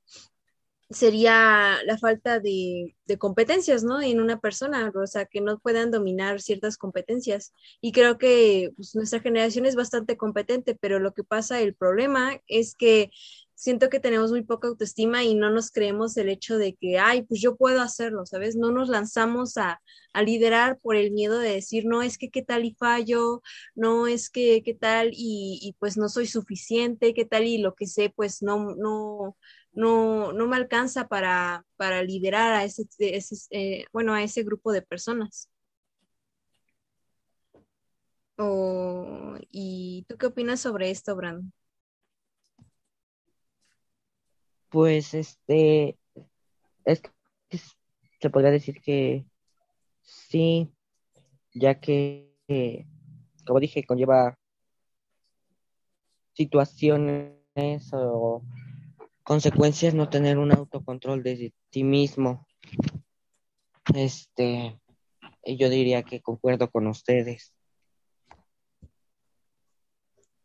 sería 0.95 1.79
la 1.85 1.99
falta 1.99 2.41
de, 2.41 2.95
competencias, 3.19 3.85
¿no? 3.85 4.01
En 4.01 4.21
una 4.21 4.41
persona, 4.41 4.93
o 4.95 5.07
sea, 5.07 5.27
que 5.27 5.41
no 5.41 5.59
puedan 5.59 5.91
dominar 5.91 6.41
ciertas 6.41 6.79
competencias. 6.79 7.53
Y 7.81 7.93
creo 7.93 8.19
que 8.19 8.73
pues, 8.77 8.95
nuestra 8.95 9.21
generación 9.21 9.67
es 9.67 9.77
bastante 9.77 10.17
competente, 10.17 10.75
pero 10.75 10.99
lo 10.99 11.13
que 11.13 11.25
pasa, 11.25 11.61
el 11.61 11.75
problema 11.75 12.41
es 12.47 12.75
que 12.75 13.11
siento 13.55 13.89
que 13.89 14.01
tenemos 14.01 14.31
muy 14.31 14.43
poca 14.43 14.69
autoestima 14.69 15.25
y 15.25 15.35
no 15.35 15.51
nos 15.51 15.71
creemos 15.71 16.17
el 16.17 16.29
hecho 16.29 16.59
de 16.59 16.75
que, 16.75 16.99
ay, 16.99 17.23
pues 17.23 17.41
yo 17.41 17.57
puedo 17.57 17.81
hacerlo, 17.81 18.27
¿sabes? 18.27 18.57
No 18.57 18.71
nos 18.71 18.89
lanzamos 18.89 19.57
a, 19.57 19.81
liderar 20.25 20.79
por 20.79 20.95
el 20.95 21.11
miedo 21.11 21.39
de 21.41 21.55
decir, 21.55 21.87
no, 21.87 22.03
es 22.03 22.19
que 22.19 22.31
qué 22.31 22.43
tal 22.43 22.65
y 22.65 22.75
fallo, 22.75 23.43
no, 23.75 24.07
es 24.07 24.31
que 24.31 24.63
qué 24.65 24.73
tal 24.75 25.11
y, 25.13 25.75
pues 25.81 25.97
no 25.97 26.09
soy 26.09 26.27
suficiente, 26.29 27.15
qué 27.15 27.25
tal 27.25 27.45
y 27.45 27.59
lo 27.59 27.75
que 27.75 27.87
sé, 27.87 28.13
pues 28.15 28.41
no, 28.41 28.77
no, 28.77 29.37
no, 29.75 30.33
no 30.33 30.47
me 30.47 30.57
alcanza 30.57 31.09
para, 31.09 31.65
para 31.77 32.03
liderar 32.03 32.53
a 32.53 32.65
ese, 32.65 32.87
eh, 33.51 33.85
bueno, 33.93 34.15
a 34.15 34.23
ese 34.23 34.43
grupo 34.43 34.73
de 34.73 34.83
personas. 34.83 35.51
¿Y 39.51 40.05
tú 40.09 40.17
qué 40.17 40.27
opinas 40.27 40.61
sobre 40.61 40.91
esto, 40.91 41.15
Brandon? 41.15 41.53
Pues 44.69 45.15
este, 45.15 45.97
es 46.85 47.01
que 47.01 47.59
se 48.21 48.31
podría 48.31 48.51
decir 48.51 48.81
que 48.81 49.25
sí, 50.03 50.73
ya 51.53 51.79
que, 51.79 52.87
como 53.47 53.61
dije, 53.61 53.85
conlleva 53.85 54.37
situaciones 56.33 57.93
o 57.93 58.43
consecuencias 59.25 59.95
no 59.95 60.09
tener 60.09 60.39
un 60.39 60.53
autocontrol 60.53 61.23
de 61.23 61.53
ti 61.71 61.83
mismo. 61.83 62.47
Este, 63.95 64.79
yo 65.47 65.69
diría 65.69 66.03
que 66.03 66.21
concuerdo 66.21 66.71
con 66.71 66.87
ustedes. 66.87 67.55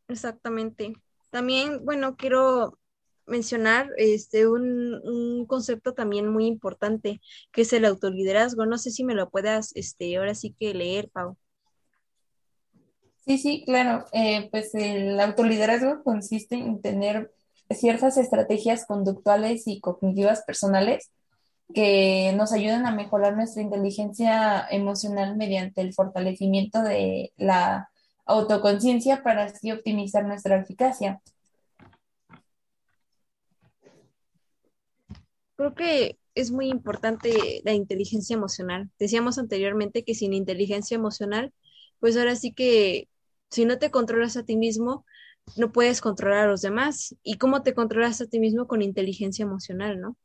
Exactamente. 0.07 0.93
También, 1.29 1.85
bueno, 1.85 2.15
quiero 2.15 2.79
mencionar 3.27 3.91
este, 3.97 4.47
un, 4.47 5.45
concepto 5.47 5.93
también 5.93 6.27
muy 6.27 6.47
importante, 6.47 7.21
que 7.51 7.61
es 7.61 7.73
el 7.73 7.85
autoliderazgo. 7.85 8.65
No 8.65 8.77
sé 8.77 8.91
si 8.91 9.03
me 9.03 9.13
lo 9.13 9.29
puedas 9.29 9.71
este, 9.75 10.17
ahora 10.17 10.33
sí 10.33 10.55
que 10.57 10.73
leer, 10.73 11.09
Pau. 11.09 11.37
Sí, 13.25 13.37
sí, 13.37 13.63
claro. 13.65 14.05
Eh, 14.11 14.49
pues 14.51 14.73
el 14.73 15.19
autoliderazgo 15.19 16.03
consiste 16.03 16.55
en 16.55 16.81
tener 16.81 17.31
ciertas 17.69 18.17
estrategias 18.17 18.85
conductuales 18.85 19.67
y 19.67 19.79
cognitivas 19.79 20.43
personales 20.43 21.11
que 21.73 22.33
nos 22.35 22.51
ayudan 22.51 22.85
a 22.85 22.91
mejorar 22.91 23.35
nuestra 23.35 23.61
inteligencia 23.61 24.67
emocional 24.69 25.37
mediante 25.37 25.81
el 25.81 25.93
fortalecimiento 25.93 26.81
de 26.81 27.31
la 27.37 27.89
autoconciencia 28.25 29.23
para 29.23 29.45
así 29.45 29.71
optimizar 29.71 30.25
nuestra 30.25 30.57
eficacia. 30.57 31.21
creo 35.59 35.75
que 35.75 36.17
es 36.35 36.51
muy 36.51 36.69
importante 36.69 37.61
la 37.65 37.73
inteligencia 37.73 38.33
emocional. 38.33 38.89
Decíamos 38.97 39.37
anteriormente 39.37 40.05
que 40.05 40.15
sin 40.15 40.33
inteligencia 40.33 40.95
emocional, 40.95 41.53
pues 41.99 42.15
ahora 42.15 42.37
sí 42.37 42.53
que 42.53 43.09
si 43.49 43.65
no 43.65 43.77
te 43.77 43.91
controlas 43.91 44.37
a 44.37 44.43
ti 44.43 44.55
mismo, 44.55 45.05
no 45.57 45.71
puedes 45.71 46.01
controlar 46.01 46.47
a 46.47 46.51
los 46.51 46.61
demás. 46.61 47.15
¿Y 47.23 47.37
cómo 47.37 47.63
te 47.63 47.73
controlas 47.73 48.21
a 48.21 48.27
ti 48.27 48.39
mismo 48.39 48.67
con 48.67 48.81
inteligencia 48.81 49.43
emocional, 49.43 49.99
no? 49.99 50.17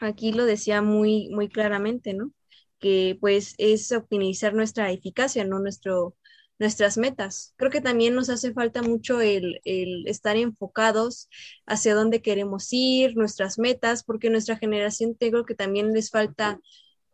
Aquí 0.00 0.32
lo 0.32 0.44
decía 0.44 0.82
muy, 0.82 1.28
muy 1.30 1.48
claramente, 1.48 2.14
¿no? 2.14 2.32
Que 2.78 3.16
pues 3.20 3.54
es 3.58 3.92
optimizar 3.92 4.54
nuestra 4.54 4.90
eficacia, 4.90 5.44
no 5.44 5.58
nuestro 5.58 6.16
nuestras 6.58 6.96
metas. 6.96 7.54
Creo 7.56 7.70
que 7.70 7.80
también 7.80 8.14
nos 8.14 8.30
hace 8.30 8.52
falta 8.52 8.82
mucho 8.82 9.20
el, 9.20 9.60
estar 10.06 10.36
enfocados 10.36 11.28
hacia 11.66 11.94
dónde 11.94 12.22
queremos 12.22 12.68
ir, 12.72 13.16
nuestras 13.16 13.58
metas, 13.58 14.04
porque 14.04 14.30
nuestra 14.30 14.56
generación 14.56 15.16
tengo 15.16 15.44
que 15.44 15.54
también 15.54 15.92
les 15.92 16.10
falta 16.10 16.60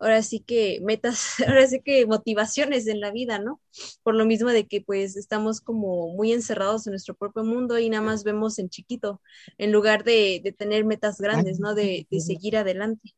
ahora 0.03 0.23
sí 0.23 0.41
que 0.41 0.81
metas, 0.83 1.37
ahora 1.47 1.67
sí 1.67 1.81
que 1.83 2.07
motivaciones 2.07 2.87
en 2.89 3.01
la 3.01 3.11
vida, 3.13 3.39
¿no? 3.39 3.61
Por 4.03 4.15
lo 4.15 4.25
mismo 4.27 4.51
de 4.51 4.67
que 4.67 4.83
pues 4.83 5.17
estamos 5.17 5.61
como 5.61 6.09
muy 6.15 6.33
encerrados 6.33 6.87
en 6.87 6.93
nuestro 6.93 7.15
propio 7.15 7.45
mundo 7.45 7.79
y 7.79 7.89
nada 7.91 8.03
más 8.03 8.25
vemos 8.25 8.59
en 8.59 8.69
chiquito, 8.69 9.21
en 9.59 9.73
lugar 9.73 10.05
de, 10.05 10.41
de 10.45 10.53
tener 10.53 10.85
metas 10.85 11.21
grandes, 11.21 11.61
¿no? 11.61 11.75
De, 11.75 12.07
de 12.11 12.21
seguir 12.21 12.57
adelante. 12.57 13.15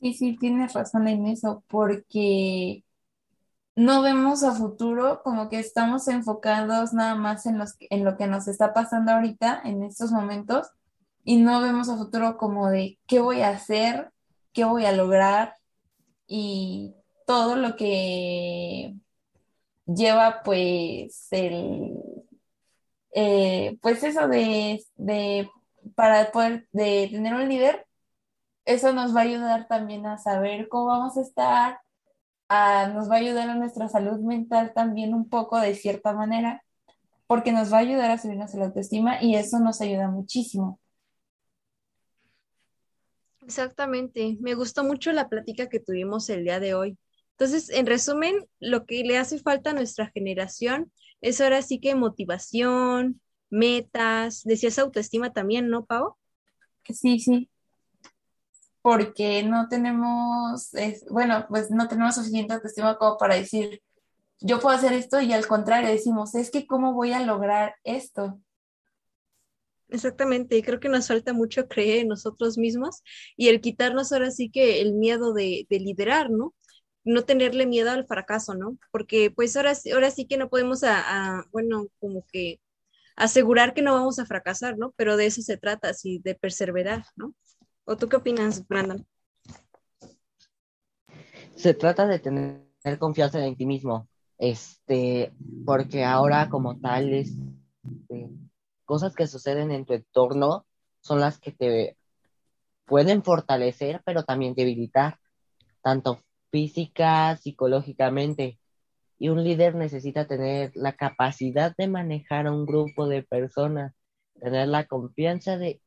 Sí, 0.00 0.14
sí, 0.14 0.36
tienes 0.38 0.74
razón 0.74 1.08
en 1.08 1.26
eso, 1.26 1.64
porque 1.68 2.84
no 3.76 4.02
vemos 4.02 4.44
a 4.44 4.54
futuro, 4.54 5.22
como 5.24 5.48
que 5.48 5.58
estamos 5.60 6.08
enfocados 6.08 6.92
nada 6.92 7.14
más 7.16 7.46
en, 7.46 7.58
los, 7.58 7.76
en 7.90 8.04
lo 8.04 8.16
que 8.16 8.26
nos 8.28 8.48
está 8.48 8.74
pasando 8.74 9.12
ahorita, 9.12 9.62
en 9.64 9.82
estos 9.84 10.12
momentos, 10.12 10.68
y 11.24 11.36
no 11.36 11.60
vemos 11.60 11.88
a 11.88 11.96
futuro 11.96 12.36
como 12.38 12.70
de 12.70 12.98
qué 13.06 13.20
voy 13.20 13.42
a 13.42 13.50
hacer, 13.50 14.12
qué 14.52 14.64
voy 14.64 14.86
a 14.86 14.92
lograr 14.92 15.56
y 16.26 16.94
todo 17.26 17.56
lo 17.56 17.76
que 17.76 18.94
lleva 19.86 20.42
pues 20.44 21.28
el, 21.30 21.94
eh, 23.12 23.78
pues 23.82 24.02
eso 24.04 24.28
de, 24.28 24.84
de, 24.96 25.50
para 25.94 26.30
poder 26.30 26.68
de 26.72 27.08
tener 27.10 27.34
un 27.34 27.48
líder, 27.48 27.86
eso 28.64 28.92
nos 28.92 29.14
va 29.16 29.20
a 29.20 29.24
ayudar 29.24 29.66
también 29.68 30.06
a 30.06 30.18
saber 30.18 30.68
cómo 30.68 30.86
vamos 30.86 31.16
a 31.16 31.22
estar, 31.22 31.80
nos 32.48 33.10
va 33.10 33.16
a 33.16 33.18
ayudar 33.18 33.50
a 33.50 33.54
nuestra 33.54 33.88
salud 33.88 34.20
mental 34.20 34.72
también 34.74 35.14
un 35.14 35.28
poco 35.28 35.58
de 35.60 35.74
cierta 35.74 36.12
manera, 36.12 36.62
porque 37.26 37.52
nos 37.52 37.72
va 37.72 37.78
a 37.78 37.80
ayudar 37.80 38.10
a 38.10 38.18
subirnos 38.18 38.54
la 38.54 38.66
autoestima 38.66 39.22
y 39.22 39.36
eso 39.36 39.58
nos 39.60 39.80
ayuda 39.80 40.08
muchísimo. 40.08 40.80
Exactamente, 43.48 44.36
me 44.42 44.52
gustó 44.52 44.84
mucho 44.84 45.10
la 45.10 45.30
plática 45.30 45.70
que 45.70 45.80
tuvimos 45.80 46.28
el 46.28 46.44
día 46.44 46.60
de 46.60 46.74
hoy. 46.74 46.98
Entonces, 47.30 47.70
en 47.70 47.86
resumen, 47.86 48.46
lo 48.60 48.84
que 48.84 49.02
le 49.04 49.16
hace 49.16 49.38
falta 49.38 49.70
a 49.70 49.72
nuestra 49.72 50.10
generación 50.10 50.92
es 51.22 51.40
ahora 51.40 51.62
sí 51.62 51.80
que 51.80 51.94
motivación, 51.94 53.22
metas, 53.48 54.42
decías 54.44 54.78
autoestima 54.78 55.32
también, 55.32 55.70
¿no, 55.70 55.86
Pau? 55.86 56.16
Sí, 56.90 57.18
sí 57.20 57.48
porque 58.82 59.42
no 59.42 59.68
tenemos, 59.68 60.70
bueno, 61.10 61.46
pues 61.48 61.70
no 61.70 61.88
tenemos 61.88 62.14
suficiente 62.14 62.54
autoestima 62.54 62.96
como 62.96 63.18
para 63.18 63.34
decir, 63.34 63.82
yo 64.40 64.60
puedo 64.60 64.76
hacer 64.76 64.92
esto 64.92 65.20
y 65.20 65.32
al 65.32 65.46
contrario 65.46 65.90
decimos, 65.90 66.34
es 66.34 66.50
que 66.50 66.66
cómo 66.66 66.94
voy 66.94 67.12
a 67.12 67.20
lograr 67.20 67.74
esto. 67.84 68.40
Exactamente, 69.90 70.56
y 70.56 70.62
creo 70.62 70.80
que 70.80 70.90
nos 70.90 71.08
falta 71.08 71.32
mucho 71.32 71.66
creer 71.66 72.00
en 72.00 72.08
nosotros 72.08 72.58
mismos 72.58 73.02
y 73.36 73.48
el 73.48 73.62
quitarnos 73.62 74.12
ahora 74.12 74.30
sí 74.30 74.50
que 74.50 74.82
el 74.82 74.92
miedo 74.92 75.32
de, 75.32 75.66
liderar, 75.70 76.30
¿no? 76.30 76.54
No 77.04 77.22
tenerle 77.24 77.66
miedo 77.66 77.90
al 77.90 78.06
fracaso, 78.06 78.54
¿no? 78.54 78.78
Porque 78.92 79.30
pues 79.30 79.56
ahora, 79.56 79.72
ahora 79.94 80.10
sí 80.10 80.26
que 80.26 80.36
no 80.36 80.50
podemos, 80.50 80.84
a, 80.84 81.44
bueno, 81.52 81.86
como 82.00 82.26
que 82.30 82.60
asegurar 83.16 83.72
que 83.72 83.80
no 83.80 83.94
vamos 83.94 84.18
a 84.18 84.26
fracasar, 84.26 84.76
¿no? 84.76 84.92
Pero 84.96 85.16
de 85.16 85.26
eso 85.26 85.40
se 85.40 85.56
trata, 85.56 85.88
así, 85.88 86.20
de 86.22 86.34
perseverar, 86.34 87.04
¿no? 87.16 87.34
¿O 87.84 87.96
tú 87.96 88.10
qué 88.10 88.16
opinas, 88.16 88.68
Brandon? 88.68 89.06
Se 91.56 91.72
trata 91.72 92.06
de 92.06 92.18
tener 92.18 92.60
confianza 92.98 93.44
en 93.44 93.56
ti 93.56 93.64
mismo, 93.64 94.06
este, 94.36 95.32
porque 95.64 96.04
ahora 96.04 96.50
como 96.50 96.78
tal, 96.78 97.14
es, 97.14 97.32
este, 97.82 98.28
cosas 98.88 99.14
que 99.14 99.26
suceden 99.26 99.70
en 99.70 99.84
tu 99.84 99.92
entorno 99.92 100.66
son 101.02 101.20
las 101.20 101.38
que 101.38 101.52
te 101.52 101.98
pueden 102.86 103.22
fortalecer, 103.22 104.00
pero 104.06 104.24
también 104.24 104.54
debilitar, 104.54 105.18
tanto 105.82 106.22
física, 106.50 107.36
psicológicamente. 107.36 108.58
Y 109.18 109.28
un 109.28 109.44
líder 109.44 109.74
necesita 109.74 110.26
tener 110.26 110.72
la 110.74 110.94
capacidad 110.94 111.74
de 111.76 111.86
manejar 111.86 112.46
a 112.46 112.52
un 112.52 112.64
grupo 112.64 113.06
de 113.06 113.22
personas, 113.22 113.92
tener 114.40 114.68
la 114.68 114.86
confianza 114.86 115.58
de, 115.58 115.82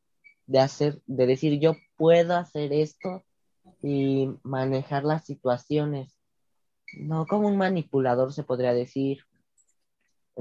de 0.46 0.60
hacer, 0.60 1.02
de 1.06 1.26
decir 1.26 1.58
yo 1.58 1.74
puedo 1.96 2.36
hacer 2.36 2.72
esto 2.72 3.24
y 3.82 4.28
manejar 4.44 5.02
las 5.02 5.24
situaciones. 5.24 6.16
No 6.96 7.26
como 7.26 7.48
un 7.48 7.56
manipulador 7.56 8.32
se 8.32 8.44
podría 8.44 8.74
decir, 8.74 9.24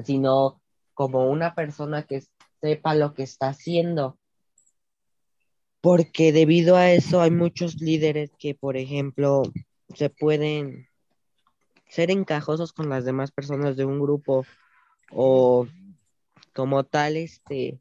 sino 0.03 0.61
como 0.93 1.27
una 1.31 1.55
persona 1.55 2.03
que 2.03 2.21
sepa 2.61 2.95
lo 2.95 3.13
que 3.13 3.23
está 3.23 3.49
haciendo. 3.49 4.17
Porque 5.81 6.31
debido 6.31 6.77
a 6.77 6.91
eso 6.91 7.21
hay 7.21 7.31
muchos 7.31 7.81
líderes 7.81 8.31
que, 8.37 8.53
por 8.53 8.77
ejemplo, 8.77 9.41
se 9.95 10.09
pueden 10.09 10.87
ser 11.87 12.11
encajosos 12.11 12.71
con 12.71 12.87
las 12.87 13.03
demás 13.03 13.31
personas 13.31 13.75
de 13.75 13.85
un 13.85 13.99
grupo 13.99 14.45
o 15.11 15.67
como 16.53 16.83
tal, 16.83 17.17
este, 17.17 17.79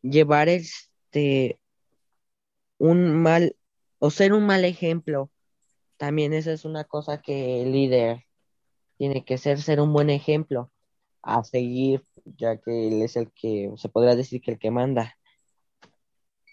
llevar 0.00 0.48
este, 0.48 1.58
un 2.78 3.20
mal 3.20 3.56
o 3.98 4.10
ser 4.10 4.32
un 4.32 4.46
mal 4.46 4.64
ejemplo. 4.64 5.30
También 5.96 6.32
esa 6.32 6.52
es 6.52 6.64
una 6.64 6.84
cosa 6.84 7.20
que 7.20 7.62
el 7.62 7.72
líder 7.72 8.24
tiene 8.96 9.24
que 9.24 9.38
ser, 9.38 9.60
ser 9.60 9.80
un 9.80 9.92
buen 9.92 10.10
ejemplo 10.10 10.70
a 11.22 11.42
seguir, 11.44 12.02
ya 12.24 12.58
que 12.58 12.88
él 12.88 13.02
es 13.02 13.16
el 13.16 13.30
que, 13.32 13.70
se 13.76 13.88
podría 13.88 14.14
decir 14.14 14.40
que 14.40 14.52
el 14.52 14.58
que 14.58 14.70
manda. 14.70 15.16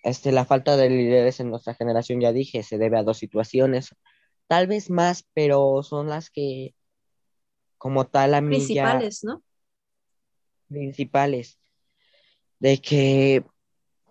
Este, 0.03 0.31
la 0.31 0.45
falta 0.45 0.77
de 0.77 0.89
líderes 0.89 1.39
en 1.39 1.50
nuestra 1.50 1.74
generación, 1.74 2.22
ya 2.22 2.31
dije, 2.31 2.62
se 2.63 2.77
debe 2.77 2.98
a 2.98 3.03
dos 3.03 3.17
situaciones, 3.17 3.95
tal 4.48 4.67
vez 4.67 4.89
más, 4.89 5.25
pero 5.34 5.81
son 5.84 6.07
las 6.07 6.29
que, 6.29 6.75
como 7.77 8.05
tal, 8.05 8.34
a 8.34 8.41
mí 8.41 8.57
Principales, 8.57 9.24
¿no? 9.24 9.43
Principales. 10.67 11.60
De 12.60 12.79
que 12.79 13.43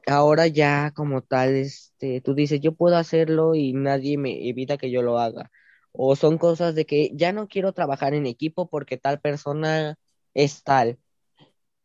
ahora 0.06 0.46
ya 0.46 0.92
como 0.94 1.22
tal, 1.22 1.54
este, 1.54 2.20
tú 2.20 2.34
dices, 2.34 2.60
yo 2.60 2.74
puedo 2.74 2.96
hacerlo 2.96 3.54
y 3.54 3.72
nadie 3.72 4.18
me 4.18 4.48
evita 4.48 4.76
que 4.76 4.90
yo 4.90 5.02
lo 5.02 5.18
haga. 5.18 5.50
O 5.92 6.16
son 6.16 6.38
cosas 6.38 6.74
de 6.74 6.86
que 6.86 7.10
ya 7.14 7.32
no 7.32 7.48
quiero 7.48 7.72
trabajar 7.72 8.14
en 8.14 8.26
equipo 8.26 8.68
porque 8.68 8.96
tal 8.96 9.20
persona 9.20 9.96
es 10.34 10.62
tal. 10.64 10.98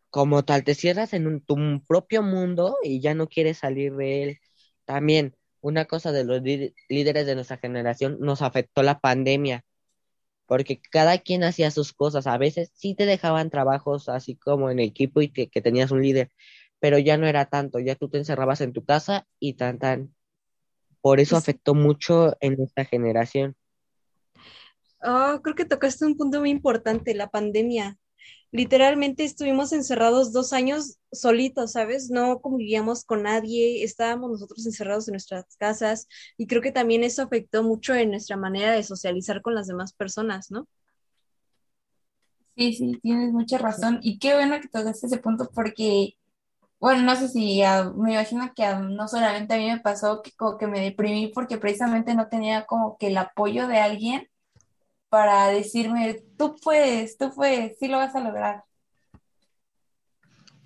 Como 0.09 0.43
tal, 0.43 0.63
te 0.63 0.75
cierras 0.75 1.13
en 1.13 1.41
tu 1.41 1.55
propio 1.87 2.23
mundo 2.23 2.77
y 2.83 2.99
ya 3.01 3.13
no 3.13 3.27
quieres 3.27 3.59
salir 3.59 3.95
de 3.95 4.23
él. 4.23 4.39
También, 4.85 5.35
una 5.61 5.85
cosa 5.85 6.11
de 6.11 6.23
los 6.23 6.41
líderes 6.41 7.25
de 7.25 7.35
nuestra 7.35 7.57
generación 7.57 8.17
nos 8.19 8.41
afectó 8.41 8.81
la 8.83 8.99
pandemia, 8.99 9.65
porque 10.47 10.81
cada 10.91 11.19
quien 11.19 11.43
hacía 11.43 11.71
sus 11.71 11.93
cosas. 11.93 12.27
A 12.27 12.37
veces 12.37 12.71
sí 12.73 12.95
te 12.95 13.05
dejaban 13.05 13.51
trabajos 13.51 14.09
así 14.09 14.35
como 14.35 14.71
en 14.71 14.79
equipo 14.79 15.21
y 15.21 15.29
que, 15.29 15.49
que 15.49 15.61
tenías 15.61 15.91
un 15.91 16.01
líder, 16.01 16.31
pero 16.79 16.97
ya 16.97 17.17
no 17.17 17.27
era 17.27 17.45
tanto, 17.45 17.79
ya 17.79 17.95
tú 17.95 18.09
te 18.09 18.17
encerrabas 18.17 18.61
en 18.61 18.73
tu 18.73 18.83
casa 18.83 19.27
y 19.39 19.53
tan 19.53 19.79
tan. 19.79 20.15
Por 21.01 21.19
eso 21.19 21.37
afectó 21.37 21.75
mucho 21.75 22.35
en 22.41 22.57
nuestra 22.57 22.85
generación. 22.85 23.55
Oh, 25.01 25.39
creo 25.41 25.55
que 25.55 25.65
tocaste 25.65 26.05
un 26.05 26.17
punto 26.17 26.39
muy 26.39 26.49
importante, 26.49 27.13
la 27.13 27.29
pandemia 27.29 27.97
literalmente 28.51 29.23
estuvimos 29.23 29.73
encerrados 29.73 30.33
dos 30.33 30.53
años 30.53 30.97
solitos, 31.11 31.73
¿sabes? 31.73 32.09
No 32.09 32.39
convivíamos 32.41 33.05
con 33.05 33.23
nadie, 33.23 33.83
estábamos 33.83 34.31
nosotros 34.31 34.65
encerrados 34.65 35.07
en 35.07 35.13
nuestras 35.13 35.55
casas 35.57 36.07
y 36.37 36.47
creo 36.47 36.61
que 36.61 36.71
también 36.71 37.03
eso 37.03 37.23
afectó 37.23 37.63
mucho 37.63 37.93
en 37.95 38.11
nuestra 38.11 38.37
manera 38.37 38.71
de 38.71 38.83
socializar 38.83 39.41
con 39.41 39.55
las 39.55 39.67
demás 39.67 39.93
personas, 39.93 40.51
¿no? 40.51 40.67
Sí, 42.55 42.73
sí, 42.73 42.99
tienes 43.01 43.31
mucha 43.31 43.57
razón 43.57 43.99
y 44.01 44.19
qué 44.19 44.33
bueno 44.35 44.59
que 44.59 44.67
tocaste 44.67 45.07
ese 45.07 45.17
punto 45.19 45.49
porque, 45.53 46.17
bueno, 46.79 47.03
no 47.03 47.15
sé 47.15 47.29
si 47.29 47.61
me 47.97 48.13
imagino 48.13 48.53
que 48.55 48.65
no 48.75 49.07
solamente 49.07 49.55
a 49.55 49.57
mí 49.57 49.67
me 49.67 49.79
pasó 49.81 50.21
que 50.23 50.31
como 50.33 50.57
que 50.57 50.67
me 50.67 50.81
deprimí 50.81 51.29
porque 51.33 51.57
precisamente 51.57 52.15
no 52.15 52.29
tenía 52.29 52.65
como 52.65 52.97
que 52.97 53.07
el 53.07 53.17
apoyo 53.17 53.67
de 53.67 53.79
alguien 53.79 54.29
para 55.09 55.47
decirme, 55.49 56.23
tú 56.37 56.55
puedes, 56.63 57.17
tú 57.17 57.31
puedes, 57.35 57.77
sí 57.79 57.87
lo 57.87 57.97
vas 57.97 58.15
a 58.15 58.21
lograr. 58.21 58.63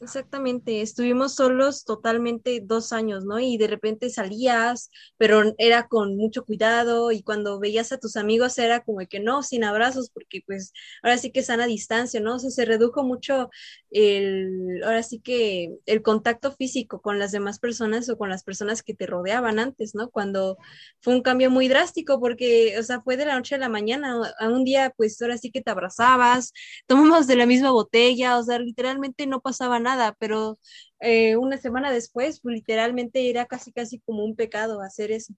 Exactamente, 0.04 0.82
estuvimos 0.82 1.36
solos 1.36 1.86
totalmente 1.86 2.60
dos 2.62 2.92
años, 2.92 3.24
¿no? 3.24 3.40
Y 3.40 3.58
de 3.58 3.68
repente 3.68 4.10
salías, 4.10 4.92
pero 5.18 5.54
era 5.58 5.88
con 5.88 6.18
mucho 6.18 6.44
cuidado 6.44 7.14
y 7.14 7.24
cuando 7.24 7.58
veías 7.58 7.94
a 7.94 8.00
tus 8.00 8.18
amigos 8.18 8.58
era 8.58 8.82
como 8.84 9.00
que 9.08 9.22
no, 9.22 9.44
sin 9.44 9.64
abrazos, 9.64 10.10
porque 10.10 10.42
pues 10.46 10.74
ahora 11.04 11.18
sí 11.18 11.32
que 11.32 11.40
están 11.40 11.62
a 11.62 11.68
distancia, 11.68 12.20
¿no? 12.20 12.36
O 12.36 12.40
sea, 12.40 12.50
se 12.50 12.66
redujo 12.66 13.04
mucho 13.04 13.50
el, 13.92 14.82
ahora 14.84 15.04
sí 15.04 15.22
que 15.22 15.70
el 15.86 16.02
contacto 16.02 16.52
físico 16.52 17.02
con 17.02 17.18
las 17.18 17.32
demás 17.32 17.60
personas 17.60 18.10
o 18.10 18.18
con 18.18 18.28
las 18.30 18.44
personas 18.44 18.84
que 18.84 18.94
te 18.96 19.06
rodeaban 19.08 19.58
antes, 19.58 19.96
¿no? 19.96 20.10
Cuando 20.10 20.58
fue 21.00 21.14
un 21.16 21.22
cambio 21.22 21.50
muy 21.50 21.70
drástico 21.70 22.20
porque, 22.20 22.78
o 22.78 22.84
sea, 22.84 23.02
fue 23.02 23.16
de 23.16 23.26
la 23.26 23.36
noche 23.36 23.56
a 23.56 23.58
la 23.58 23.70
mañana, 23.70 24.20
a 24.38 24.50
un 24.50 24.66
día 24.66 24.94
pues 24.98 25.22
ahora 25.22 25.38
sí 25.38 25.50
que 25.50 25.62
te 25.62 25.72
abrazabas, 25.72 26.52
tomamos 26.88 27.26
de 27.28 27.38
la 27.38 27.46
misma 27.46 27.72
botella, 27.72 28.38
o 28.38 28.44
sea, 28.44 28.60
literalmente 28.60 29.28
no 29.28 29.40
pasaba 29.42 29.80
nada 29.80 29.93
pero 30.20 30.60
eh, 31.00 31.38
una 31.38 31.58
semana 31.58 31.92
después, 31.92 32.40
pues, 32.42 32.56
literalmente 32.56 33.30
era 33.30 33.46
casi, 33.46 33.72
casi 33.72 34.00
como 34.00 34.24
un 34.24 34.36
pecado 34.36 34.82
hacer 34.82 35.12
eso. 35.12 35.34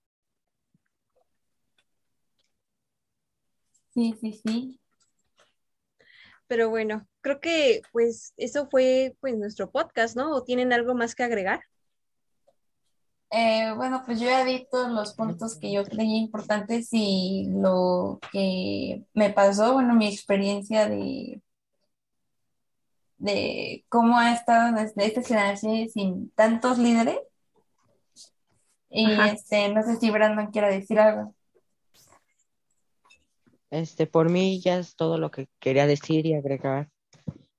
Sí, 3.93 4.13
sí, 4.19 4.33
sí. 4.33 4.79
Pero 6.47 6.69
bueno, 6.69 7.07
creo 7.21 7.39
que 7.39 7.81
pues 7.91 8.33
eso 8.37 8.67
fue 8.69 9.15
pues 9.19 9.35
nuestro 9.37 9.71
podcast, 9.71 10.15
¿no? 10.15 10.31
¿O 10.35 10.43
tienen 10.43 10.73
algo 10.73 10.93
más 10.93 11.15
que 11.15 11.23
agregar? 11.23 11.61
Eh, 13.31 13.73
bueno, 13.75 14.03
pues 14.05 14.19
yo 14.19 14.27
ya 14.27 14.45
di 14.45 14.67
todos 14.69 14.89
los 14.91 15.13
puntos 15.13 15.57
que 15.57 15.71
yo 15.71 15.83
creía 15.83 16.17
importantes 16.17 16.89
y 16.91 17.47
lo 17.49 18.19
que 18.31 19.03
me 19.13 19.31
pasó, 19.31 19.73
bueno, 19.73 19.93
mi 19.95 20.07
experiencia 20.07 20.87
de 20.87 21.41
de 23.17 23.85
cómo 23.89 24.17
ha 24.17 24.33
estado 24.33 24.75
desde 24.75 25.05
esta 25.05 25.21
generación 25.21 25.89
sin 25.89 26.29
tantos 26.31 26.77
líderes. 26.77 27.19
Y 28.89 29.11
este, 29.11 29.69
no 29.73 29.83
sé 29.83 29.97
si 29.97 30.09
Brandon 30.09 30.51
quiere 30.51 30.71
decir 30.71 30.99
algo. 30.99 31.35
Este, 33.71 34.07
por 34.07 34.29
mí 34.29 34.61
ya 34.61 34.77
es 34.77 34.95
todo 34.95 35.17
lo 35.17 35.31
que 35.31 35.49
quería 35.59 35.85
decir 35.85 36.25
y 36.25 36.33
agregar, 36.33 36.89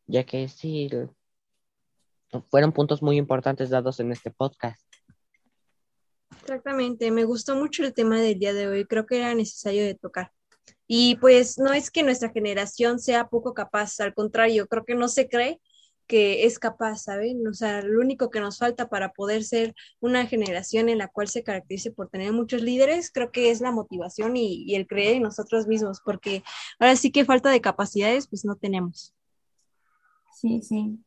ya 0.06 0.24
que 0.24 0.48
sí, 0.48 0.88
fueron 2.50 2.72
puntos 2.72 3.02
muy 3.02 3.18
importantes 3.18 3.70
dados 3.70 4.00
en 4.00 4.12
este 4.12 4.30
podcast. 4.30 4.80
Exactamente, 6.40 7.10
me 7.10 7.24
gustó 7.24 7.56
mucho 7.56 7.84
el 7.84 7.92
tema 7.92 8.20
del 8.20 8.38
día 8.38 8.54
de 8.54 8.68
hoy, 8.68 8.86
creo 8.86 9.04
que 9.04 9.18
era 9.18 9.34
necesario 9.34 9.84
de 9.84 9.94
tocar. 9.94 10.32
Y 10.86 11.16
pues 11.16 11.58
no 11.58 11.72
es 11.72 11.90
que 11.90 12.02
nuestra 12.02 12.30
generación 12.30 12.98
sea 13.00 13.28
poco 13.28 13.54
capaz, 13.54 13.98
al 14.00 14.14
contrario, 14.14 14.68
creo 14.68 14.84
que 14.84 14.94
no 14.94 15.08
se 15.08 15.28
cree 15.28 15.60
que 16.06 16.46
es 16.46 16.58
capaz, 16.58 17.02
¿saben? 17.02 17.46
O 17.46 17.54
sea, 17.54 17.82
lo 17.82 18.00
único 18.00 18.30
que 18.30 18.40
nos 18.40 18.58
falta 18.58 18.88
para 18.88 19.12
poder 19.12 19.42
ser 19.44 19.74
una 20.00 20.26
generación 20.26 20.88
en 20.88 20.98
la 20.98 21.08
cual 21.08 21.28
se 21.28 21.42
caracterice 21.42 21.90
por 21.90 22.08
tener 22.08 22.32
muchos 22.32 22.62
líderes, 22.62 23.10
creo 23.12 23.32
que 23.32 23.50
es 23.50 23.60
la 23.60 23.72
motivación 23.72 24.36
y, 24.36 24.74
el 24.74 24.86
creer 24.86 25.16
en 25.16 25.22
nosotros 25.22 25.66
mismos, 25.66 26.00
porque 26.04 26.42
ahora 26.78 26.96
sí 26.96 27.10
que 27.10 27.24
falta 27.24 27.50
de 27.50 27.60
capacidades, 27.60 28.28
pues 28.28 28.44
no 28.44 28.56
tenemos. 28.56 29.14
Sí, 30.34 30.60
sí. 30.62 30.98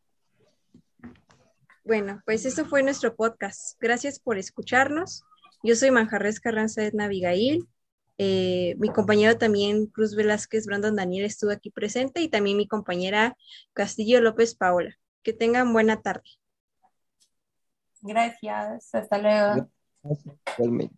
Bueno, 1.86 2.22
pues 2.26 2.46
eso 2.46 2.66
fue 2.66 2.84
nuestro 2.84 3.16
podcast. 3.16 3.78
Gracias 3.80 4.20
por 4.20 4.38
escucharnos. 4.38 5.24
Yo 5.64 5.76
soy 5.76 5.92
Manjarres 5.92 6.40
Carranza 6.40 6.84
Edna 6.84 7.06
Abigail. 7.06 7.68
Eh, 8.22 8.76
mi 8.80 8.90
compañero 8.90 9.38
también, 9.38 9.86
Cruz 9.86 10.14
Velázquez, 10.14 10.66
Brandon 10.66 10.94
Daniel, 10.94 11.24
estuvo 11.24 11.52
aquí 11.52 11.72
presente 11.72 12.22
y 12.22 12.28
también 12.28 12.58
mi 12.58 12.68
compañera 12.68 13.38
Castillo 13.72 14.20
López 14.20 14.56
Paola. 14.56 14.94
Que 15.24 15.32
tengan 15.32 15.72
buena 15.72 16.02
tarde. 16.02 16.30
Gracias, 18.02 18.94
hasta 18.94 19.18
luego. 19.18 19.70
Igualmente. 20.58 20.96